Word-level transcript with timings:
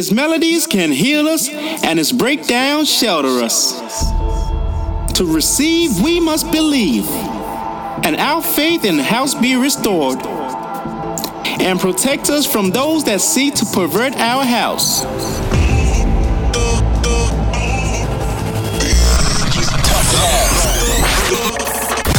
Its 0.00 0.10
melodies 0.10 0.66
can 0.66 0.92
heal 0.92 1.28
us, 1.28 1.46
and 1.50 2.00
its 2.00 2.10
breakdowns 2.10 2.90
shelter 2.90 3.44
us. 3.44 3.78
To 5.12 5.26
receive, 5.26 6.00
we 6.00 6.18
must 6.18 6.50
believe, 6.50 7.06
and 7.06 8.16
our 8.16 8.40
faith 8.40 8.86
in 8.86 8.96
the 8.96 9.02
house 9.02 9.34
be 9.34 9.56
restored, 9.56 10.24
and 11.60 11.78
protect 11.78 12.30
us 12.30 12.50
from 12.50 12.70
those 12.70 13.04
that 13.04 13.20
seek 13.20 13.54
to 13.56 13.66
pervert 13.66 14.16
our 14.16 14.42
house. 14.42 15.02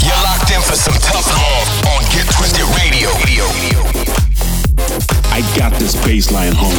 You're 0.06 0.22
locked 0.22 0.52
in 0.52 0.62
for 0.62 0.76
some 0.76 0.94
tough 1.02 1.26
love 1.34 1.88
on 1.88 2.04
Get 2.14 2.30
Twisted 2.30 2.62
Radio. 2.78 3.91
I 5.34 5.40
got 5.58 5.72
this 5.80 5.96
baseline 5.96 6.52
hunger. 6.54 6.76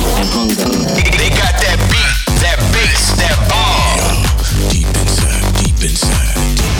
They 1.16 1.30
got 1.30 1.56
that 1.56 1.78
beat, 1.88 2.40
that 2.42 2.58
bass, 2.72 3.16
that 3.16 3.38
bomb. 3.48 4.70
Deep 4.70 4.86
inside, 4.86 5.64
deep 5.64 5.80
inside. 5.82 6.36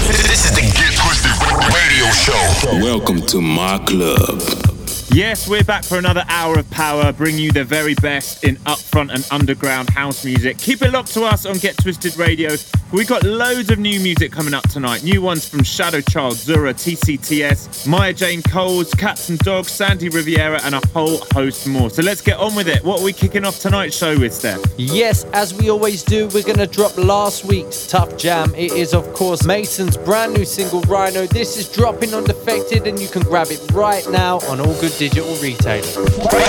This 0.07 0.45
is 0.45 0.55
the 0.55 0.61
Get 0.61 0.93
Twisted 0.95 1.33
Radio 1.73 2.11
Show. 2.13 2.85
Welcome 2.85 3.23
to 3.29 3.41
my 3.41 3.79
club. 3.87 4.72
Yes, 5.15 5.47
we're 5.47 5.63
back 5.63 5.85
for 5.85 5.99
another 5.99 6.25
hour 6.29 6.59
of 6.59 6.71
power, 6.71 7.13
bringing 7.13 7.43
you 7.43 7.53
the 7.53 7.65
very 7.65 7.95
best 7.97 8.45
in 8.45 8.57
upfront 8.65 9.13
and 9.13 9.27
underground 9.31 9.91
house 9.91 10.25
music. 10.25 10.57
Keep 10.57 10.81
it 10.81 10.91
locked 10.91 11.13
to 11.13 11.25
us 11.25 11.45
on 11.45 11.59
Get 11.59 11.77
Twisted 11.77 12.17
Radio. 12.17 12.57
We've 12.93 13.09
got 13.09 13.23
loads 13.23 13.71
of 13.71 13.79
new 13.79 14.01
music 14.01 14.33
coming 14.33 14.55
up 14.55 14.69
tonight. 14.69 15.03
New 15.03 15.21
ones 15.21 15.47
from 15.47 15.65
Shadow 15.65 16.01
Child, 16.01 16.37
Zura, 16.37 16.73
TCTS, 16.73 17.87
Maya 17.87 18.13
Jane 18.15 18.43
Coles, 18.43 18.93
Cats 18.95 19.29
and 19.29 19.39
Dogs, 19.41 19.71
Sandy 19.71 20.09
Rivera, 20.09 20.61
and 20.65 20.75
a 20.75 20.87
whole 20.89 21.19
host 21.33 21.67
more. 21.67 21.91
So 21.91 22.03
let's 22.03 22.23
get 22.23 22.39
on 22.39 22.55
with 22.55 22.69
it. 22.69 22.83
What 22.83 23.01
are 23.01 23.05
we 23.05 23.13
kicking 23.13 23.45
off 23.45 23.59
tonight's 23.61 23.97
show 23.97 24.19
with, 24.19 24.33
Steph? 24.33 24.63
Yes, 24.79 25.25
as 25.33 25.53
we 25.55 25.71
always 25.71 26.03
do, 26.03 26.29
we're 26.29 26.43
going 26.43 26.59
to 26.59 26.67
drop 26.67 26.97
last 26.97 27.45
week's 27.45 27.87
Tough 27.87 28.17
Jam. 28.17 28.55
It 28.55 28.73
is, 28.73 28.95
of 28.95 29.11
course, 29.13 29.45
Mason's 29.45 29.97
brand 29.97 30.35
new 30.35 30.45
single, 30.47 30.81
Rhino. 30.83 31.27
This 31.27 31.59
is 31.59 31.69
dropping 31.71 32.13
on 32.15 32.25
Defected, 32.25 32.87
and 32.87 32.99
you 32.99 33.09
can 33.09 33.23
grab 33.23 33.49
it 33.51 33.61
right 33.73 34.07
now 34.11 34.39
on 34.49 34.61
all 34.61 34.79
good 34.81 34.93
digital 35.09 35.35
retailers. 35.43 35.95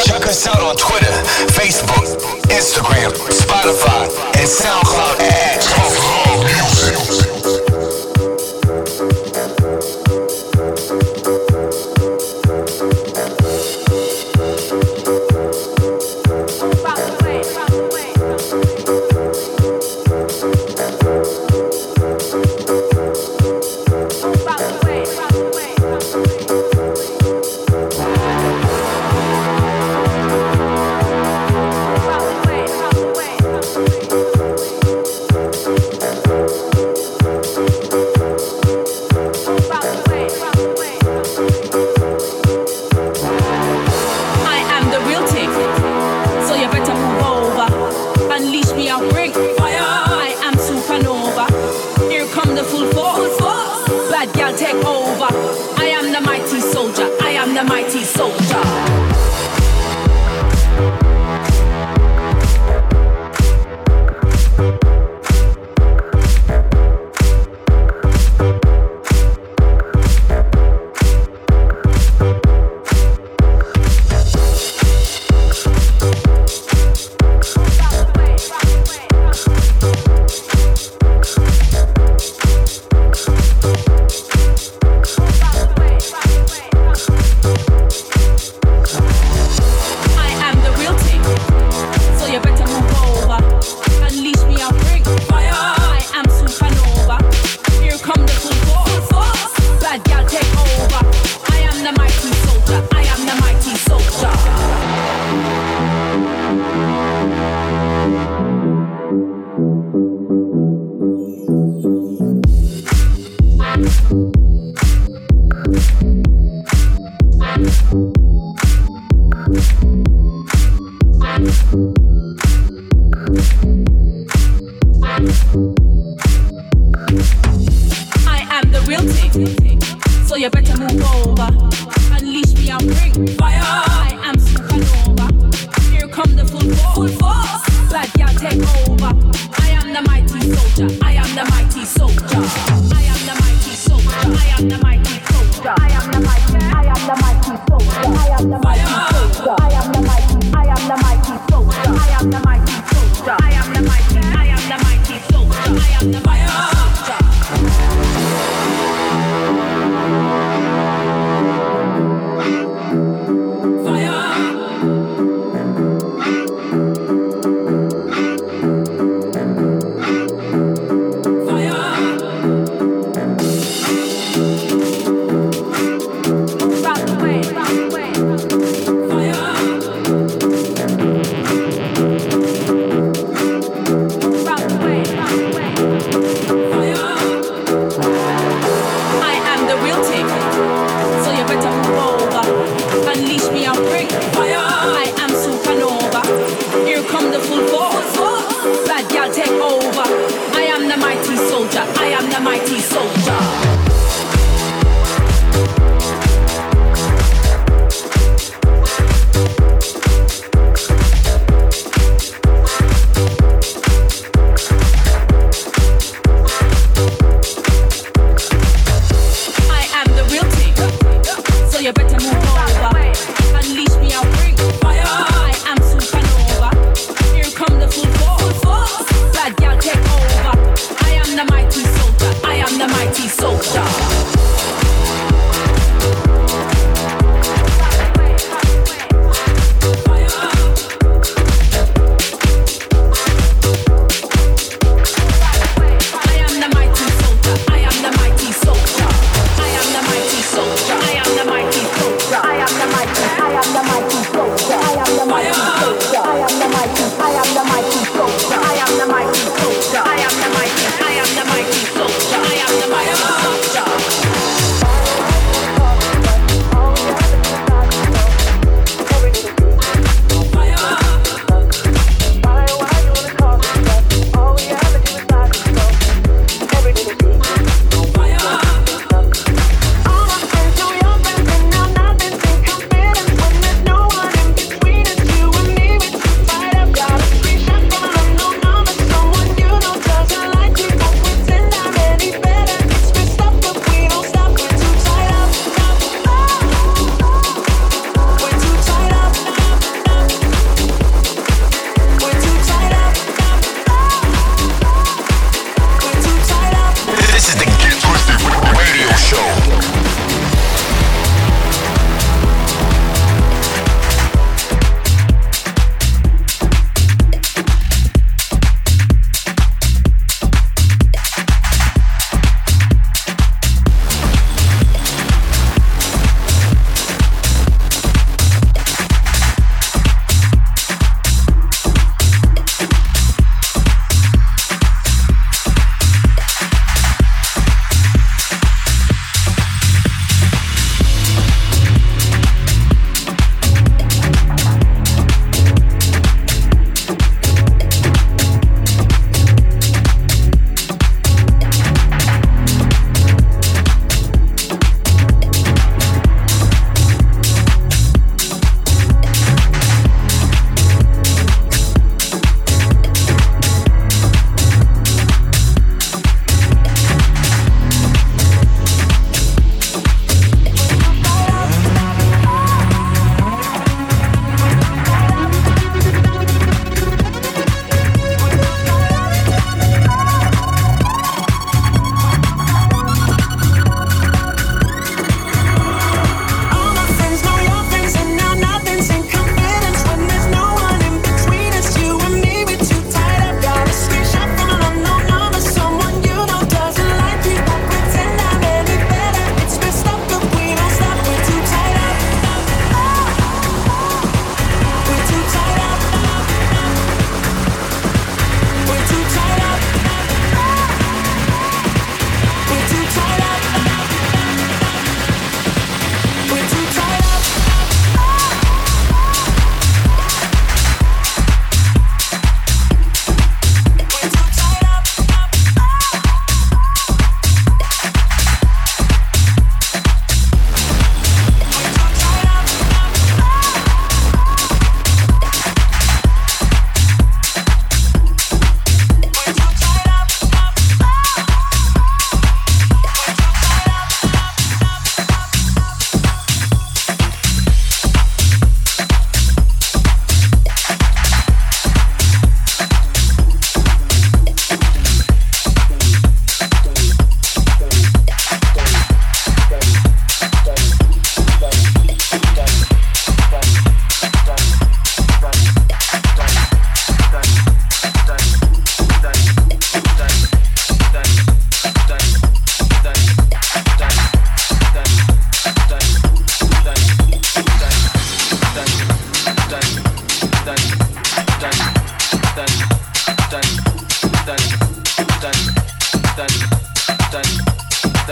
Check 0.05 0.27
us 0.27 0.45
out 0.45 0.59
on 0.59 0.75
Twitter, 0.75 1.11
Facebook, 1.57 2.05
Instagram, 2.49 3.09
Spotify, 3.31 4.05
and 4.37 4.47
SoundCloud 4.47 5.19
at 5.21 5.57
Music. 6.45 7.32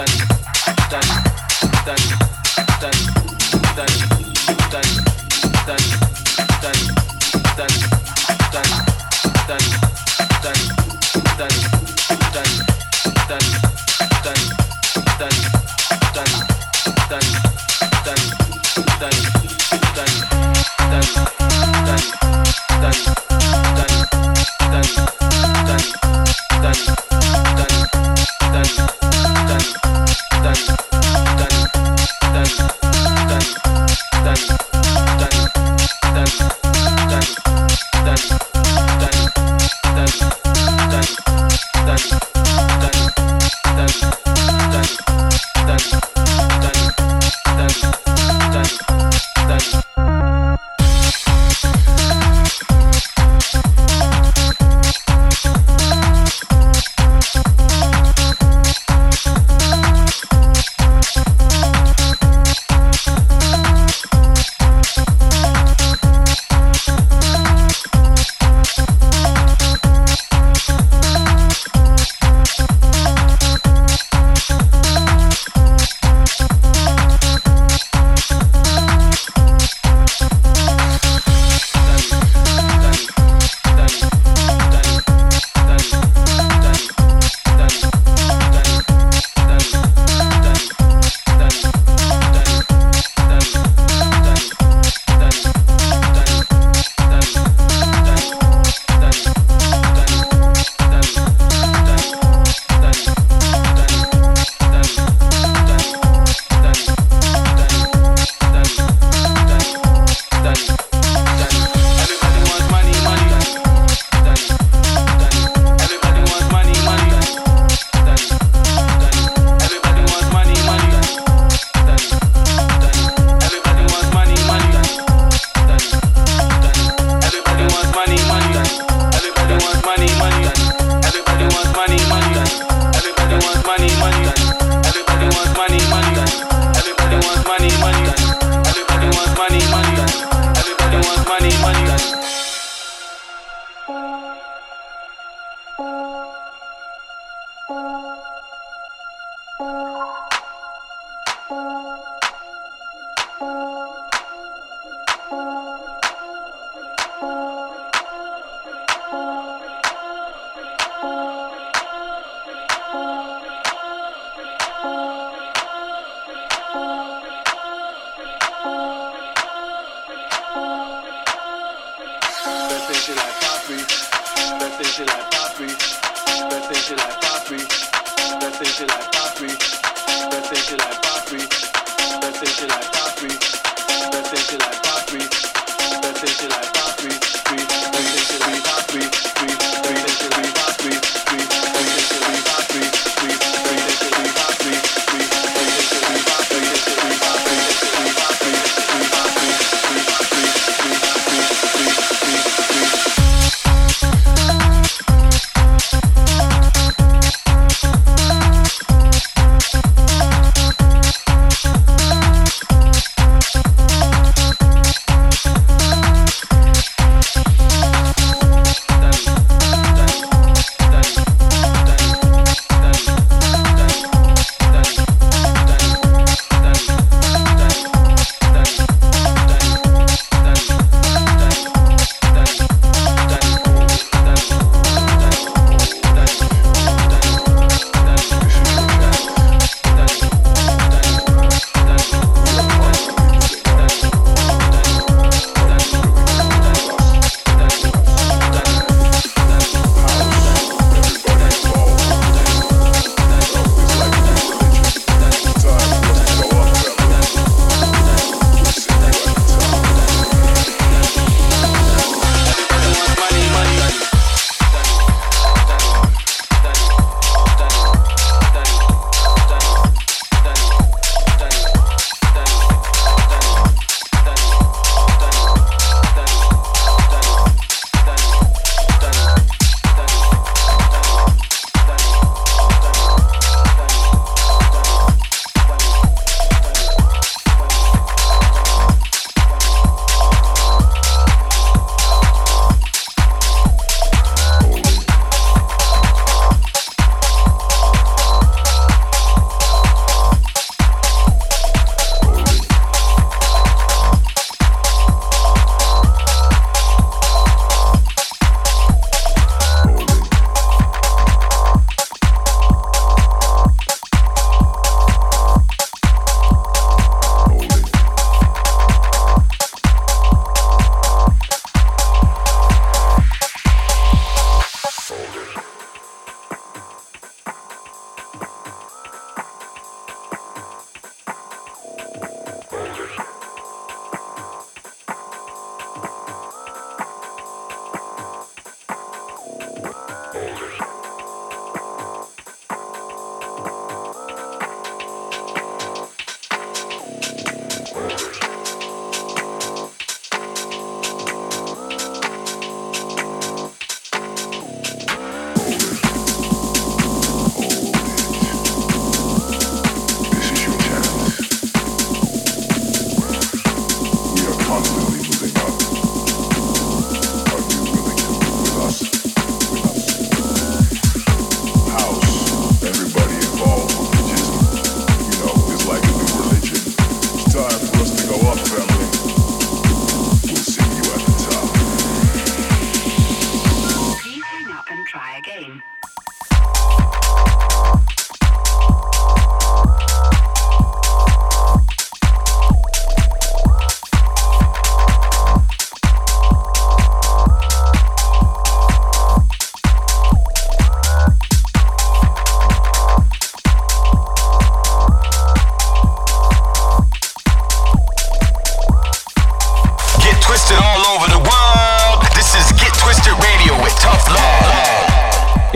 Sunday. 0.08 0.31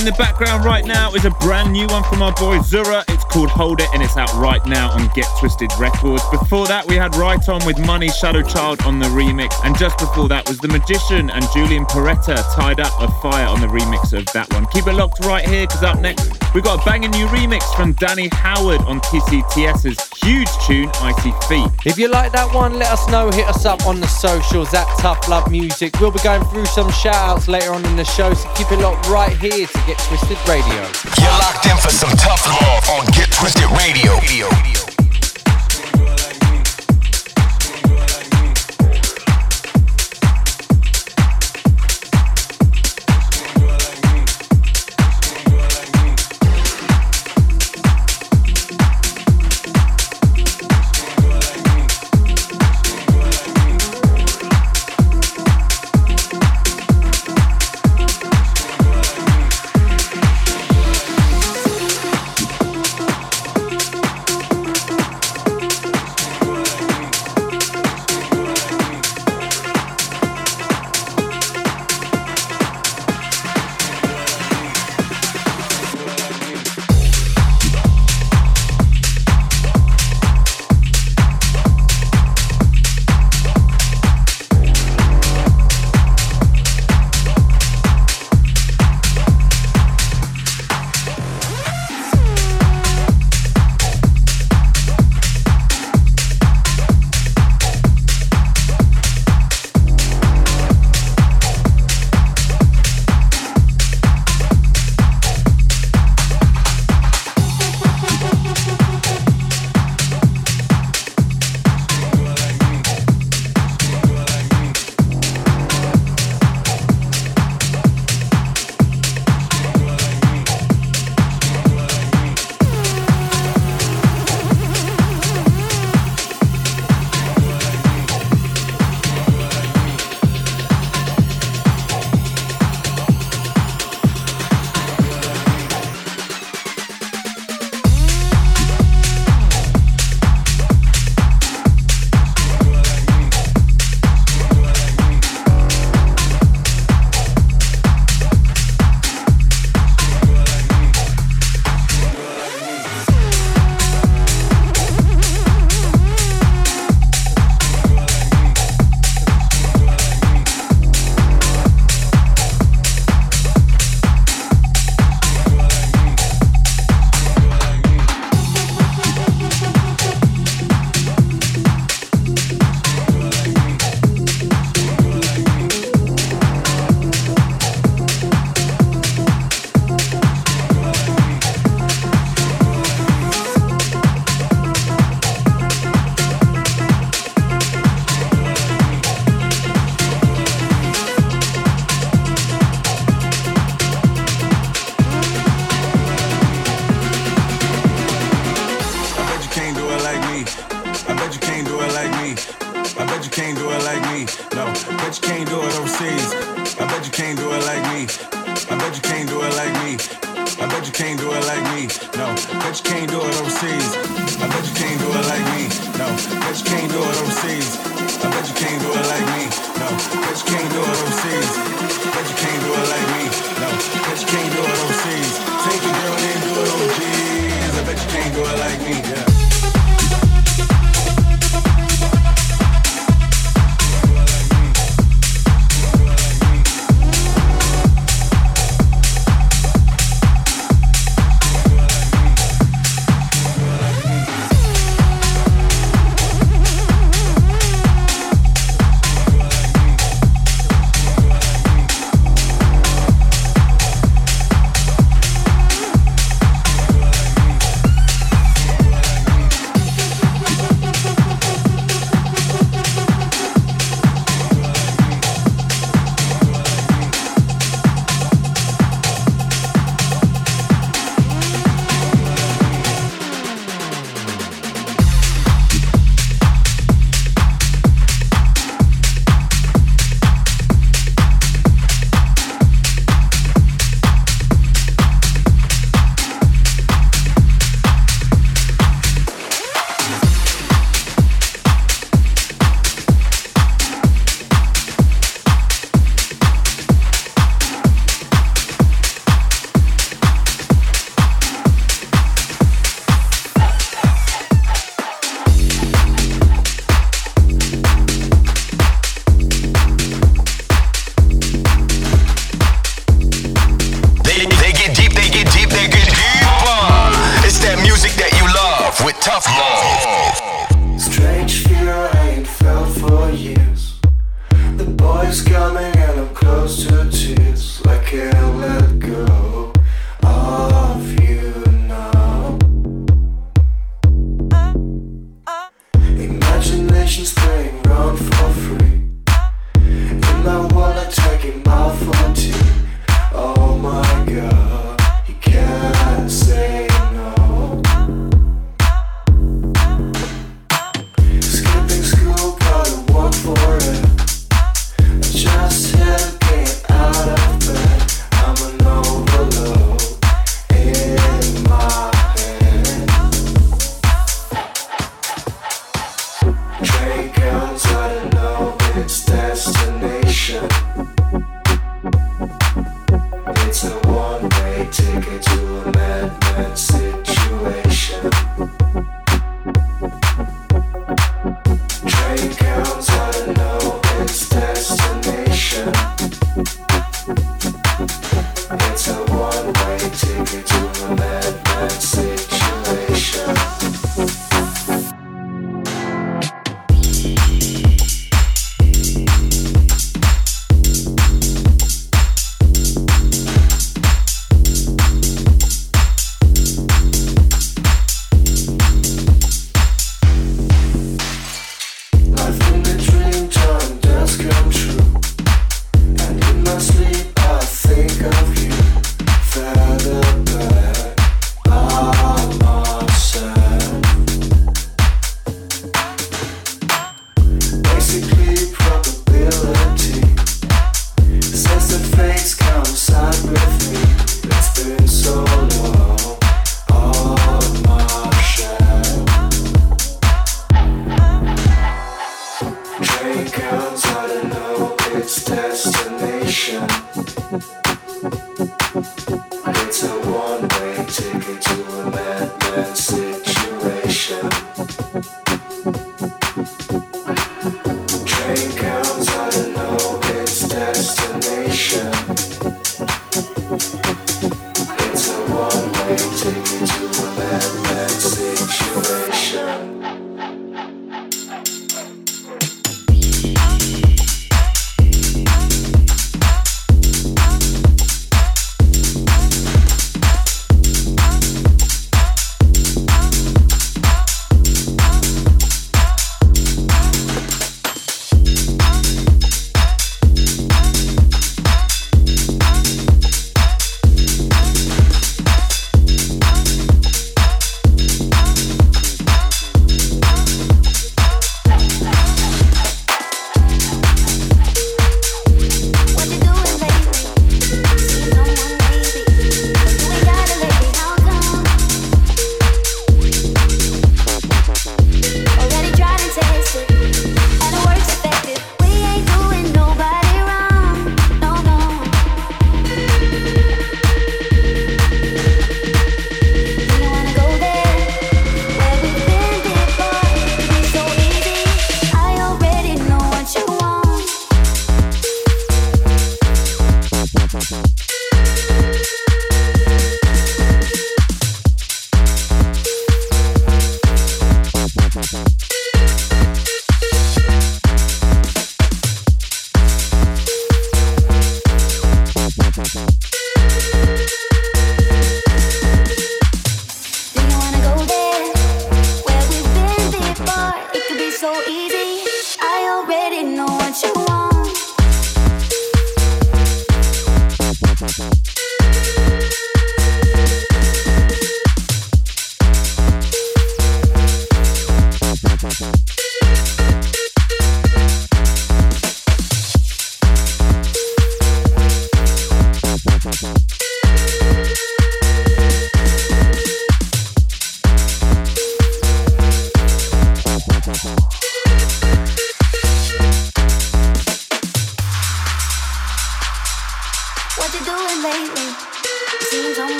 In 0.00 0.06
the 0.06 0.12
background 0.12 0.64
right 0.64 0.86
now 0.86 1.12
is 1.12 1.26
a 1.26 1.30
brand 1.30 1.72
new 1.72 1.86
one 1.88 2.02
from 2.04 2.22
our 2.22 2.32
boy 2.32 2.62
Zura. 2.62 3.04
It's 3.08 3.22
called 3.24 3.50
Hold 3.50 3.82
It 3.82 3.88
and 3.92 4.02
it's 4.02 4.16
out 4.16 4.32
right 4.32 4.64
now 4.64 4.90
on 4.92 5.10
Get 5.14 5.26
Twisted 5.38 5.70
Records. 5.78 6.22
Before 6.30 6.66
that, 6.68 6.88
we 6.88 6.94
had 6.94 7.14
Right 7.16 7.46
On 7.50 7.62
with 7.66 7.78
Money 7.84 8.08
Shadow 8.08 8.40
Child 8.40 8.80
on 8.86 8.98
the 8.98 9.08
remix. 9.08 9.54
And 9.62 9.76
just 9.76 9.98
before 9.98 10.26
that 10.28 10.48
was 10.48 10.56
The 10.56 10.68
Magician 10.68 11.28
and 11.28 11.44
Julian 11.52 11.84
Perretta 11.84 12.42
tied 12.54 12.80
up 12.80 12.98
a 12.98 13.08
fire 13.20 13.46
on 13.46 13.60
the 13.60 13.66
remix 13.66 14.14
of 14.18 14.24
that 14.32 14.50
one. 14.54 14.64
Keep 14.68 14.86
it 14.86 14.94
locked 14.94 15.20
right 15.20 15.46
here 15.46 15.66
because 15.66 15.82
up 15.82 16.00
next, 16.00 16.32
we 16.54 16.62
got 16.62 16.80
a 16.80 16.84
banging 16.86 17.10
new 17.10 17.26
remix 17.26 17.62
from 17.76 17.92
Danny 17.92 18.30
Howard 18.32 18.80
on 18.86 19.02
TCTS's 19.02 20.09
huge 20.24 20.48
tune, 20.66 20.90
Icy 21.00 21.32
Feet. 21.48 21.70
If 21.84 21.98
you 21.98 22.08
like 22.08 22.32
that 22.32 22.54
one, 22.54 22.74
let 22.74 22.90
us 22.90 23.08
know. 23.08 23.30
Hit 23.30 23.46
us 23.46 23.64
up 23.64 23.86
on 23.86 24.00
the 24.00 24.06
socials 24.06 24.72
at 24.74 24.86
Tough 24.98 25.28
Love 25.28 25.50
Music. 25.50 25.98
We'll 26.00 26.10
be 26.10 26.20
going 26.20 26.44
through 26.44 26.66
some 26.66 26.90
shout 26.90 27.14
outs 27.14 27.48
later 27.48 27.72
on 27.72 27.84
in 27.86 27.96
the 27.96 28.04
show, 28.04 28.32
so 28.34 28.48
keep 28.54 28.70
it 28.72 28.78
locked 28.78 29.08
right 29.08 29.36
here 29.36 29.66
to 29.66 29.78
Get 29.86 29.98
Twisted 29.98 30.38
Radio. 30.48 30.82
You're 31.20 31.38
locked 31.40 31.66
in 31.66 31.76
for 31.76 31.90
some 31.90 32.10
tough 32.16 32.46
love 32.46 32.88
on 32.90 33.06
Get 33.12 33.30
Twisted 33.32 33.70
Radio. 33.72 34.99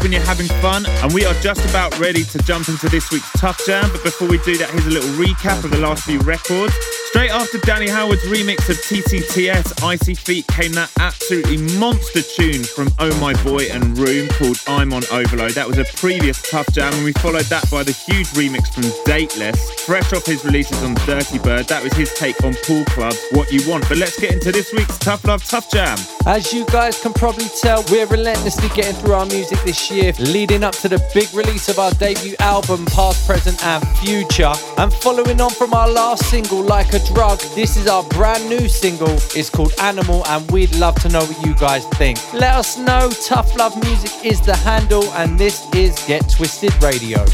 When 0.00 0.12
you're 0.12 0.22
having 0.22 0.46
fun, 0.62 0.86
and 0.86 1.12
we 1.12 1.24
are 1.24 1.34
just 1.34 1.68
about 1.68 1.98
ready 1.98 2.24
to 2.24 2.38
jump 2.38 2.68
into 2.68 2.88
this 2.88 3.10
week's 3.10 3.30
Tough 3.32 3.60
Jam. 3.66 3.90
But 3.92 4.04
before 4.04 4.28
we 4.28 4.38
do 4.38 4.56
that, 4.56 4.70
here's 4.70 4.86
a 4.86 4.90
little 4.90 5.10
recap 5.10 5.64
of 5.64 5.70
the 5.70 5.78
last 5.78 6.04
few 6.04 6.18
records. 6.20 6.72
Straight 7.18 7.32
after 7.32 7.58
Danny 7.58 7.88
Howard's 7.88 8.22
remix 8.26 8.68
of 8.70 8.76
TCTS, 8.76 9.82
Icy 9.82 10.14
Feet 10.14 10.46
came 10.46 10.70
that 10.74 10.88
absolutely 11.00 11.56
monster 11.76 12.22
tune 12.22 12.62
from 12.62 12.90
Oh 13.00 13.12
My 13.18 13.34
Boy 13.42 13.66
and 13.72 13.98
Room 13.98 14.28
called 14.28 14.56
I'm 14.68 14.92
on 14.92 15.02
Overload. 15.10 15.50
That 15.50 15.66
was 15.66 15.78
a 15.78 15.84
previous 15.96 16.40
Tough 16.48 16.70
Jam, 16.70 16.94
and 16.94 17.02
we 17.02 17.12
followed 17.14 17.46
that 17.46 17.68
by 17.72 17.82
the 17.82 17.90
huge 17.90 18.28
remix 18.38 18.72
from 18.72 18.84
Dateless, 19.04 19.58
fresh 19.84 20.12
off 20.12 20.26
his 20.26 20.44
releases 20.44 20.80
on 20.84 20.94
Dirtybird. 21.10 21.66
That 21.66 21.82
was 21.82 21.92
his 21.94 22.14
take 22.14 22.40
on 22.44 22.54
Pool 22.62 22.84
Club, 22.84 23.14
What 23.32 23.50
You 23.50 23.68
Want. 23.68 23.88
But 23.88 23.98
let's 23.98 24.20
get 24.20 24.34
into 24.34 24.52
this 24.52 24.72
week's 24.72 24.96
Tough 24.98 25.24
Love 25.24 25.42
Tough 25.42 25.68
Jam. 25.72 25.98
As 26.24 26.52
you 26.52 26.66
guys 26.66 27.02
can 27.02 27.12
probably 27.12 27.48
tell, 27.60 27.84
we're 27.90 28.06
relentlessly 28.06 28.68
getting 28.76 28.94
through 29.02 29.14
our 29.14 29.26
music 29.26 29.58
this 29.64 29.90
year, 29.90 30.12
leading 30.20 30.62
up 30.62 30.76
to 30.76 30.88
the 30.88 31.02
big 31.14 31.34
release 31.34 31.68
of 31.68 31.80
our 31.80 31.90
debut 31.94 32.36
album, 32.38 32.86
Past, 32.86 33.26
Present, 33.26 33.60
and 33.66 33.84
Future. 33.98 34.52
And 34.76 34.92
following 34.92 35.40
on 35.40 35.50
from 35.50 35.74
our 35.74 35.88
last 35.88 36.30
single, 36.30 36.62
Like 36.62 36.92
a 36.92 37.07
Drug, 37.14 37.40
this 37.54 37.76
is 37.76 37.86
our 37.86 38.02
brand 38.04 38.48
new 38.48 38.68
single. 38.68 39.16
It's 39.34 39.50
called 39.50 39.72
Animal, 39.80 40.26
and 40.28 40.48
we'd 40.50 40.74
love 40.76 40.94
to 41.02 41.08
know 41.08 41.24
what 41.24 41.46
you 41.46 41.54
guys 41.54 41.84
think. 41.94 42.18
Let 42.32 42.54
us 42.54 42.78
know. 42.78 43.10
Tough 43.26 43.56
Love 43.56 43.74
Music 43.82 44.24
is 44.24 44.40
the 44.40 44.56
handle, 44.56 45.04
and 45.14 45.38
this 45.38 45.66
is 45.74 45.98
Get 46.06 46.28
Twisted 46.28 46.72
Radio. 46.82 47.24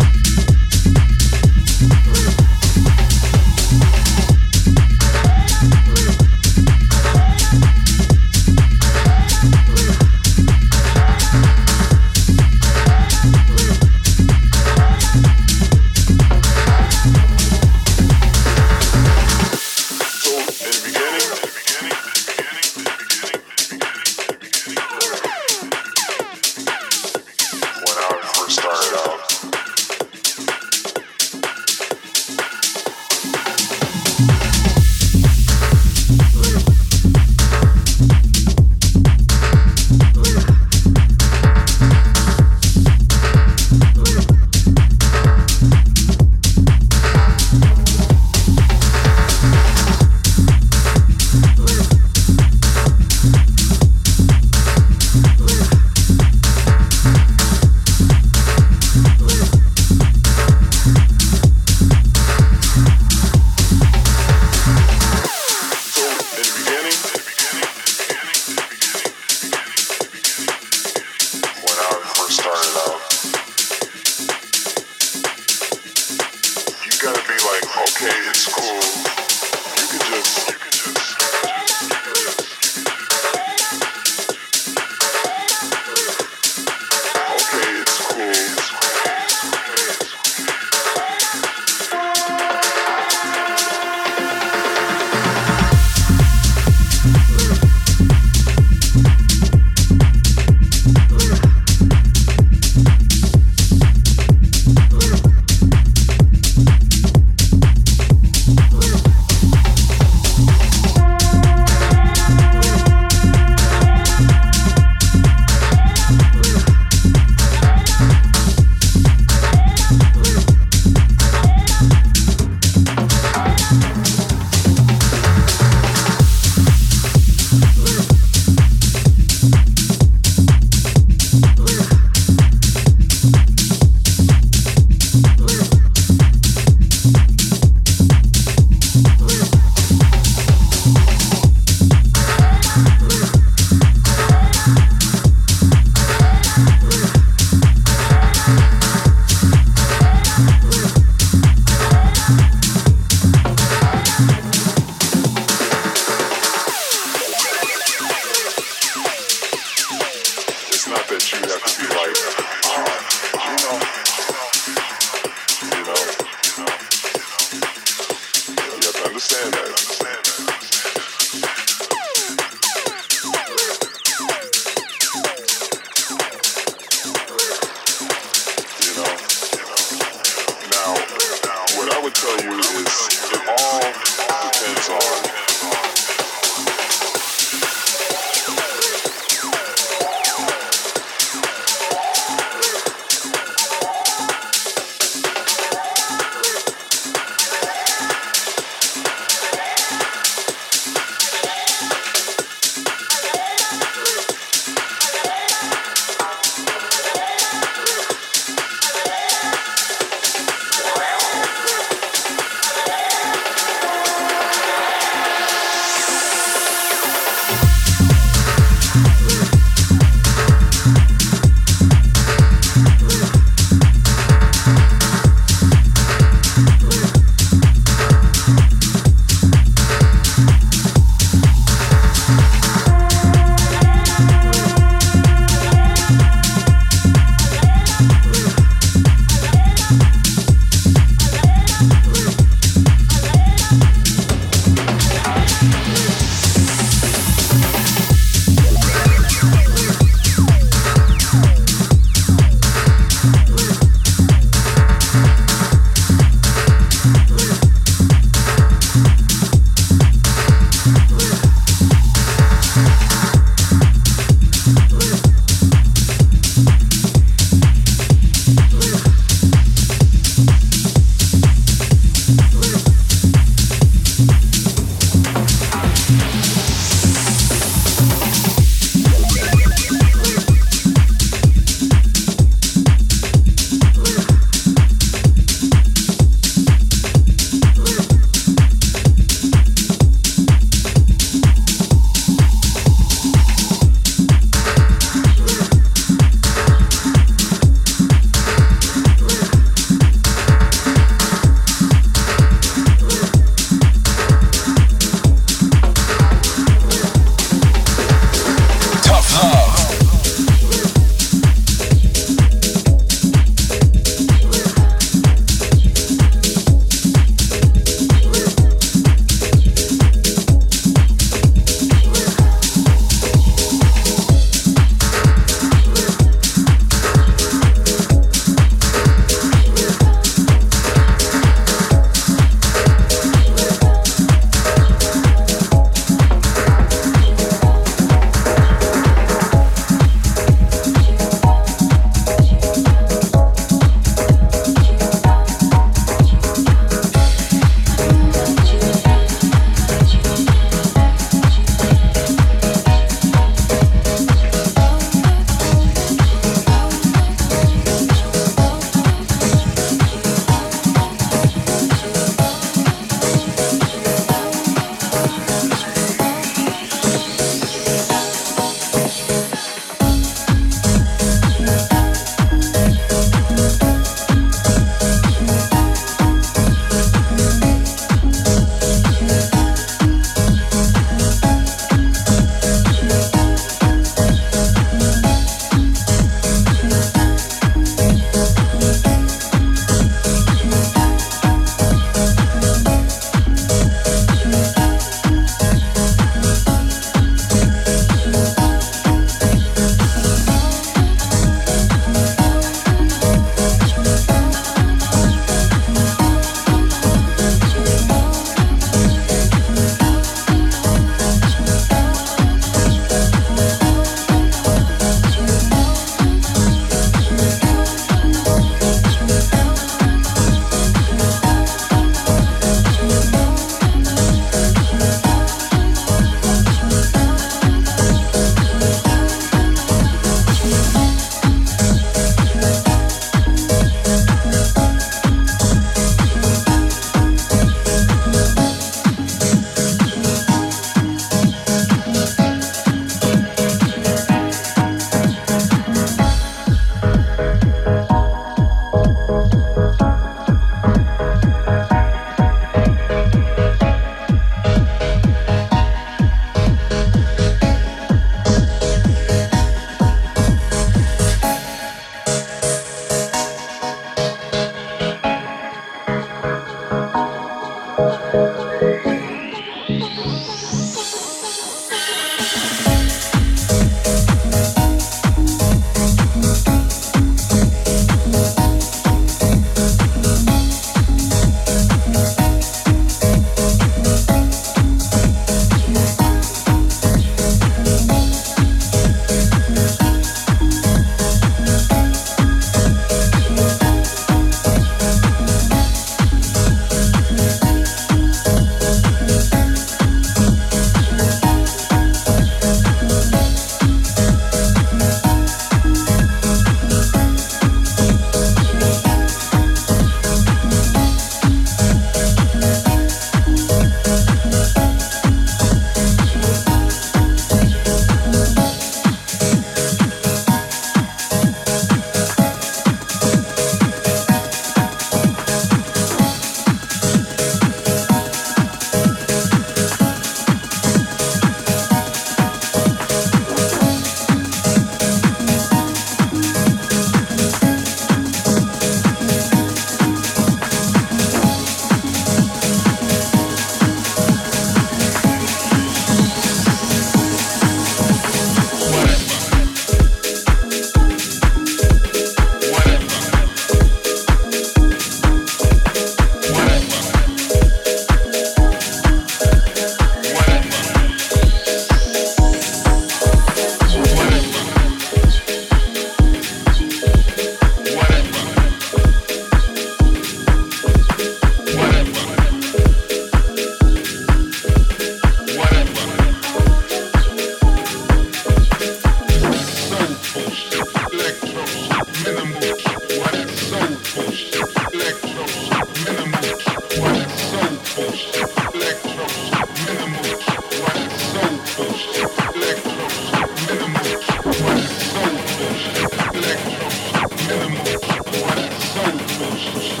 Thank 599.63 599.99
you. 599.99 600.00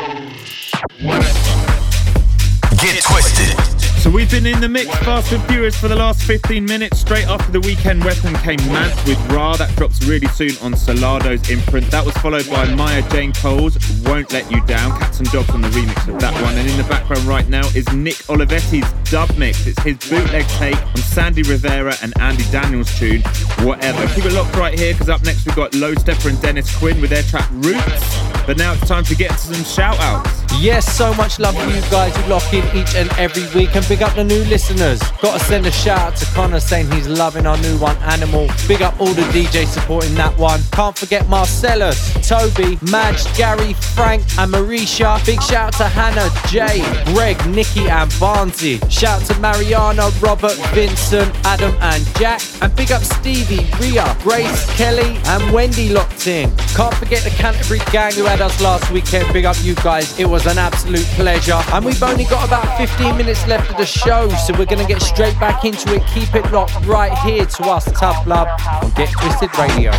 for 5.81 5.87
the 5.87 5.95
last 5.95 6.23
15 6.23 6.63
minutes. 6.63 6.99
Straight 6.99 7.27
after 7.27 7.51
the 7.51 7.59
weekend 7.59 8.03
weapon 8.05 8.33
came 8.35 8.59
Mant 8.71 8.95
with 9.05 9.19
Ra. 9.31 9.57
That 9.57 9.75
drops 9.75 10.01
really 10.05 10.27
soon 10.27 10.51
on 10.61 10.73
Solardo's 10.73 11.49
imprint. 11.49 11.89
That 11.91 12.05
was 12.05 12.15
followed 12.17 12.49
by 12.49 12.73
Maya 12.75 13.01
Jane 13.09 13.33
Coles 13.33 13.77
Won't 14.05 14.31
Let 14.31 14.49
You 14.51 14.63
Down. 14.67 14.97
Catz 14.99 15.19
'n 15.19 15.25
Dogz 15.25 15.53
on 15.53 15.61
the 15.61 15.69
remix 15.69 16.07
of 16.07 16.21
that 16.21 16.33
one. 16.41 16.55
And 16.55 16.69
in 16.69 16.77
the 16.77 16.83
background 16.83 17.23
right 17.23 17.49
now 17.49 17.67
is 17.75 17.91
Nick 17.91 18.15
Olivetti's 18.29 18.89
dub 19.11 19.35
mix. 19.37 19.65
It's 19.65 19.81
his 19.81 19.97
bootleg 19.97 20.47
take 20.59 20.77
on 20.77 20.97
Sandy 20.97 21.43
Rivera 21.43 21.95
and 22.01 22.13
Andy 22.21 22.45
Daniels 22.51 22.93
tune, 22.97 23.21
Whatever. 23.65 24.07
Keep 24.13 24.25
it 24.25 24.33
locked 24.33 24.55
right 24.55 24.77
here 24.77 24.93
because 24.93 25.09
up 25.09 25.23
next 25.23 25.45
we've 25.45 25.55
got 25.55 25.75
Low 25.75 25.93
Steppa 25.95 26.29
and 26.29 26.41
Dennis 26.41 26.73
Quin 26.77 27.01
with 27.01 27.09
their 27.09 27.23
track 27.23 27.49
Roots. 27.51 28.17
But 28.45 28.57
now 28.57 28.73
it's 28.73 28.87
time 28.87 29.03
to 29.05 29.15
get 29.15 29.31
to 29.31 29.37
some 29.37 29.63
shout 29.65 29.99
outs. 29.99 30.40
Yes, 30.59 30.85
so 30.95 31.13
much 31.15 31.39
love 31.39 31.55
for 31.55 31.69
you 31.69 31.81
guys 31.89 32.15
who 32.15 32.29
lock 32.29 32.53
in 32.53 32.63
each 32.77 32.93
and 32.95 33.09
every 33.17 33.43
week 33.55 33.75
and 33.75 33.87
big 33.87 34.03
up 34.03 34.13
the 34.13 34.23
new 34.23 34.43
listeners. 34.45 35.01
Got 35.21 35.39
to 35.39 35.45
send 35.45 35.65
a 35.65 35.71
shout 35.71 35.99
out 35.99 36.15
to 36.17 36.25
Connor 36.33 36.59
saying 36.59 36.91
he's 36.91 37.07
loving 37.07 37.47
our 37.47 37.57
new 37.57 37.77
one, 37.79 37.97
Animal. 37.97 38.47
Big 38.67 38.81
up 38.81 38.99
all 38.99 39.13
the 39.13 39.23
DJs 39.33 39.67
supporting 39.67 40.13
that 40.15 40.37
one. 40.37 40.59
Can't 40.71 40.95
forget 40.95 41.27
Marcellus, 41.27 42.13
Toby, 42.27 42.77
Madge, 42.91 43.25
Gary, 43.35 43.73
Frank, 43.73 44.21
and 44.37 44.53
Marisha. 44.53 45.25
Big 45.25 45.41
shout 45.41 45.67
out 45.67 45.73
to 45.73 45.83
Hannah, 45.85 46.29
Jay, 46.47 46.81
Greg, 47.13 47.37
Nikki, 47.47 47.89
and 47.89 48.11
Barnsey. 48.11 48.79
Shout 48.91 49.21
out 49.21 49.27
to 49.27 49.39
Mariana, 49.39 50.11
Robert, 50.21 50.57
Vincent, 50.73 51.33
Adam, 51.43 51.75
and 51.81 52.05
Jack. 52.17 52.41
And 52.61 52.75
big 52.75 52.91
up 52.91 53.01
Stevie, 53.01 53.67
Ria, 53.79 54.15
Grace, 54.21 54.65
Kelly, 54.77 55.17
and 55.25 55.51
Wendy 55.51 55.89
locked 55.89 56.27
in. 56.27 56.55
Can't 56.75 56.93
forget 56.95 57.23
the 57.23 57.31
Canterbury 57.31 57.79
gang 57.91 58.13
who 58.13 58.25
had 58.25 58.41
us 58.41 58.61
last 58.61 58.91
weekend. 58.91 59.31
Big 59.33 59.45
up 59.45 59.55
you 59.63 59.73
guys. 59.75 60.19
It 60.19 60.25
was 60.25 60.40
an 60.45 60.57
absolute 60.57 61.05
pleasure. 61.15 61.59
And 61.73 61.85
we've 61.85 62.01
only 62.01 62.25
got 62.25 62.47
about 62.47 62.77
15 62.77 63.17
minutes 63.17 63.45
left 63.47 63.69
of 63.69 63.77
the 63.77 63.85
show, 63.85 64.29
so 64.29 64.53
we're 64.57 64.65
going 64.65 64.81
to 64.81 64.87
get 64.87 65.01
straight 65.01 65.39
back 65.39 65.65
into 65.65 65.93
it. 65.93 66.03
Keep 66.07 66.35
it 66.35 66.51
locked 66.51 66.85
right 66.85 67.15
here 67.19 67.45
to 67.45 67.63
us, 67.63 67.85
Tough 67.99 68.25
Love, 68.25 68.47
on 68.81 68.91
Get 68.91 69.11
Twisted 69.11 69.55
Radio. 69.57 69.91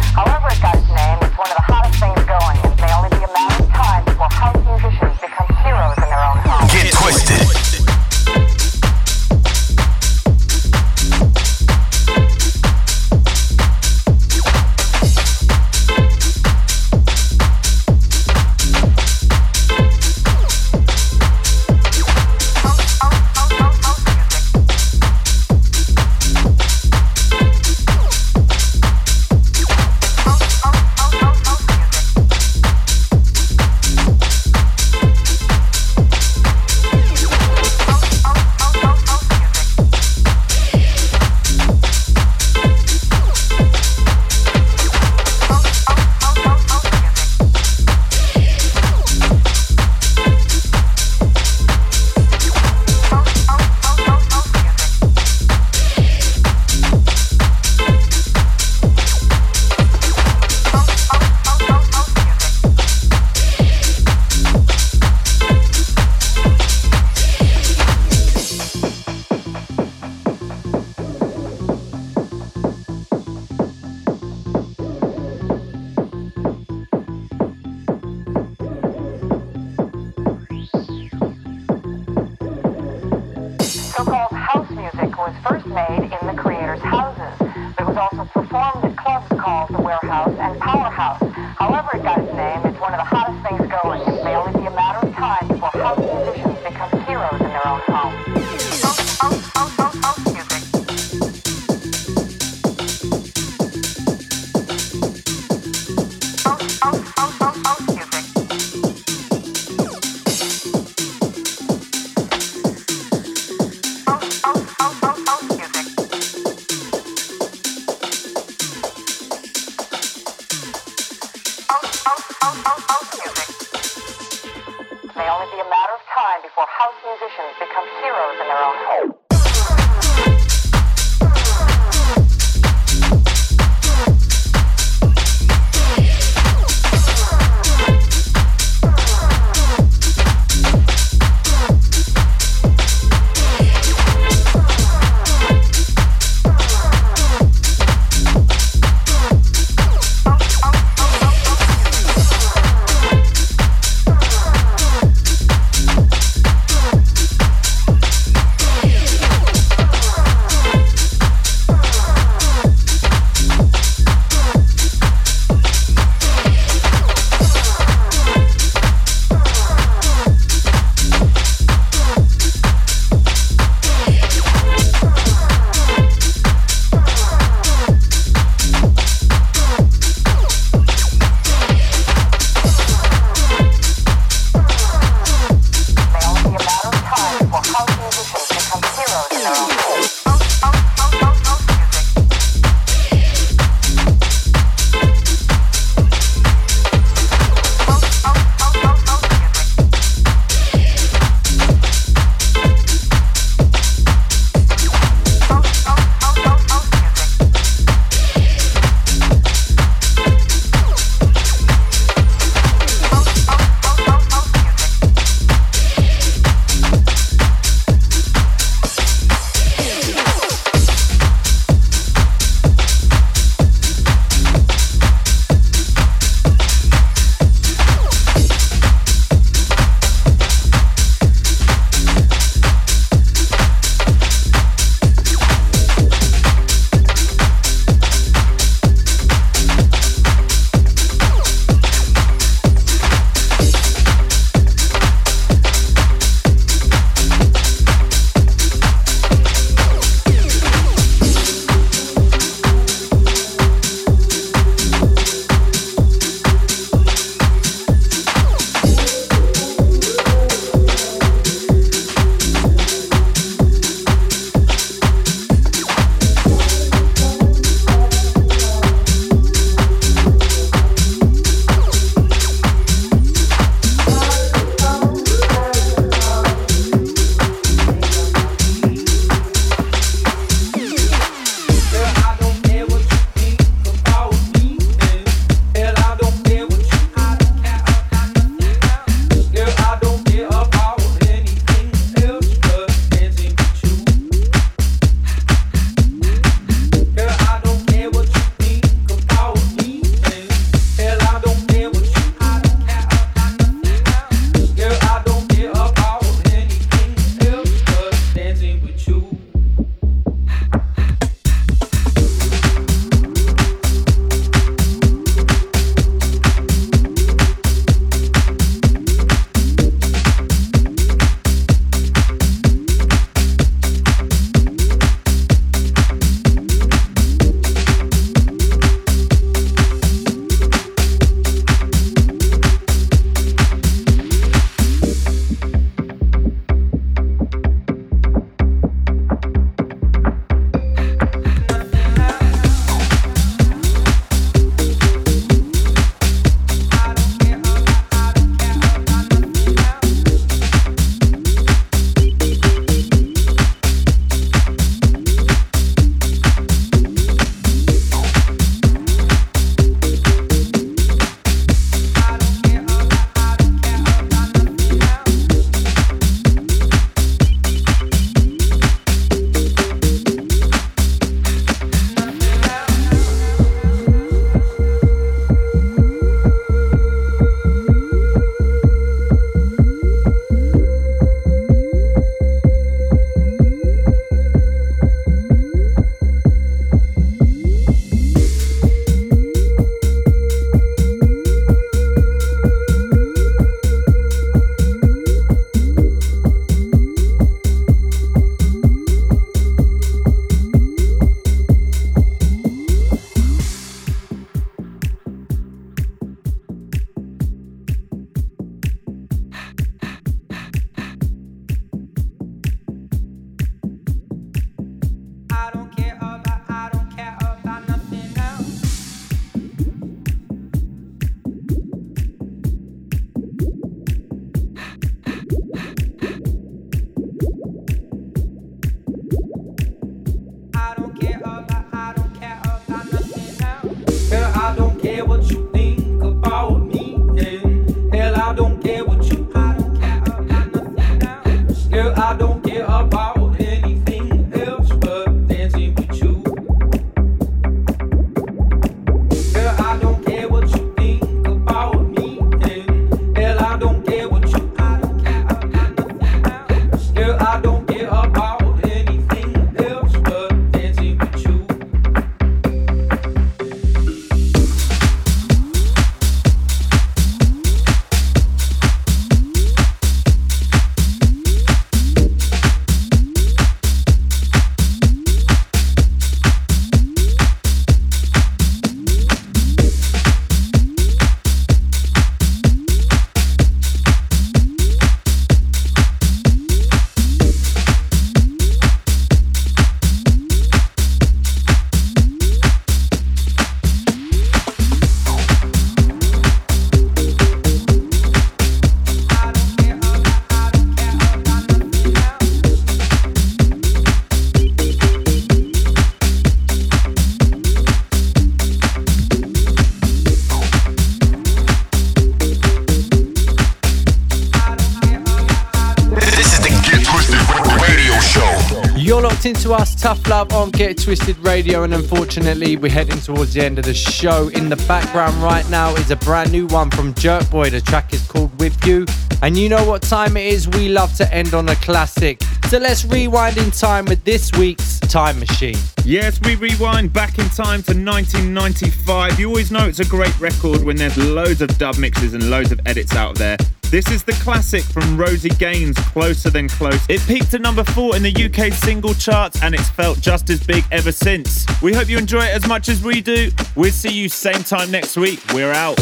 Tough 520.03 520.27
Love 520.27 520.53
on 520.53 520.73
Get 520.73 521.01
Twisted 521.01 521.39
Radio, 521.39 521.85
and 521.85 521.95
unfortunately, 521.95 522.77
we're 522.77 522.91
heading 522.91 523.21
towards 523.21 523.55
the 523.55 523.65
end 523.65 523.79
of 523.79 523.85
the 523.85 523.95
show. 523.95 524.49
In 524.49 524.69
the 524.69 524.75
background 524.89 525.41
right 525.41 525.65
now 525.71 525.95
is 525.95 526.11
a 526.11 526.17
brand 526.17 526.51
new 526.51 526.67
one 526.67 526.91
from 526.91 527.15
Jerk 527.15 527.49
Boy. 527.51 527.71
The 527.71 527.81
track 527.81 528.13
is 528.13 528.27
called 528.27 528.51
With 528.59 528.85
You, 528.85 529.07
and 529.43 529.57
you 529.57 529.69
know 529.69 529.85
what 529.85 530.03
time 530.03 530.37
it 530.37 530.45
is. 530.45 530.67
We 530.67 530.89
love 530.89 531.15
to 531.19 531.33
end 531.33 531.55
on 531.55 531.69
a 531.69 531.77
classic. 531.77 532.43
So 532.69 532.79
let's 532.79 533.05
rewind 533.05 533.59
in 533.59 533.71
time 533.71 534.07
with 534.07 534.25
this 534.25 534.51
week's 534.59 534.99
Time 534.99 535.39
Machine. 535.39 535.79
Yes, 536.05 536.41
we 536.41 536.57
rewind 536.57 537.13
back 537.13 537.39
in 537.39 537.49
time 537.51 537.85
to 537.85 537.95
1995. 537.95 539.39
You 539.39 539.47
always 539.47 539.71
know 539.71 539.87
it's 539.87 540.01
a 540.01 540.05
great 540.05 540.37
record 540.41 540.83
when 540.83 540.97
there's 540.97 541.17
loads 541.17 541.63
of 541.63 541.79
dub 541.79 541.97
mixes 541.97 542.35
and 542.35 542.51
loads 542.51 542.73
of 542.73 542.81
edits 542.87 543.15
out 543.15 543.37
there. 543.37 543.57
This 543.93 544.11
is 544.11 544.25
the 544.25 544.33
classic 544.33 544.85
from 544.85 545.19
Rosie 545.19 545.51
Gaines, 545.51 545.99
Closer 545.99 546.49
Than 546.49 546.67
Close. 546.67 546.99
It 547.11 547.21
peaked 547.27 547.53
at 547.53 547.61
number 547.61 547.85
four 547.85 548.17
in 548.17 548.23
the 548.23 548.33
UK 548.33 548.73
single 548.73 549.13
charts 549.13 549.63
and 549.63 549.75
it's 549.75 549.91
felt 549.91 550.19
just 550.19 550.49
as 550.49 550.67
big 550.67 550.83
ever 550.91 551.13
since. 551.13 551.67
We 551.83 551.93
hope 551.93 552.09
you 552.09 552.17
enjoy 552.17 552.45
it 552.47 552.55
as 552.55 552.67
much 552.67 552.89
as 552.89 553.05
we 553.05 553.21
do. 553.21 553.51
We'll 553.77 553.93
see 553.93 554.09
you 554.09 554.31
same 554.31 554.65
time 554.65 554.91
next 554.91 555.19
week. 555.19 555.41
We're 555.53 555.73
out. 555.73 555.99